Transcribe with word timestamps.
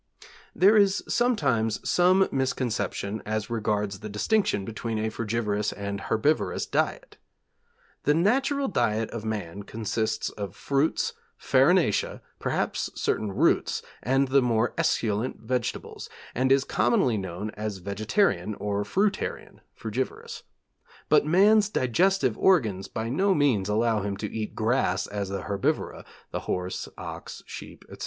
There 0.55 0.75
is 0.75 1.03
sometimes 1.07 1.79
some 1.87 2.27
misconception 2.31 3.21
as 3.23 3.51
regards 3.51 3.99
the 3.99 4.09
distinction 4.09 4.65
between 4.65 4.97
a 4.97 5.11
frugivorous 5.11 5.71
and 5.71 6.01
herbivorous 6.01 6.65
diet. 6.65 7.17
The 8.05 8.15
natural 8.15 8.67
diet 8.67 9.11
of 9.11 9.25
man 9.25 9.61
consists 9.61 10.31
of 10.31 10.55
fruits, 10.55 11.13
farinacea, 11.39 12.21
perhaps 12.39 12.89
certain 12.95 13.31
roots, 13.31 13.83
and 14.01 14.29
the 14.29 14.41
more 14.41 14.73
esculent 14.75 15.39
vegetables, 15.41 16.09
and 16.33 16.51
is 16.51 16.63
commonly 16.63 17.19
known 17.19 17.51
as 17.51 17.77
vegetarian, 17.77 18.55
or 18.55 18.83
fruitarian 18.83 19.61
(frugivorous), 19.75 20.41
but 21.09 21.27
man's 21.27 21.69
digestive 21.69 22.35
organs 22.39 22.87
by 22.87 23.07
no 23.07 23.35
means 23.35 23.69
allow 23.69 24.01
him 24.01 24.17
to 24.17 24.35
eat 24.35 24.55
grass 24.55 25.05
as 25.05 25.29
the 25.29 25.43
herbivora 25.43 26.03
the 26.31 26.39
horse, 26.49 26.89
ox, 26.97 27.43
sheep, 27.45 27.85
etc. 27.87 27.99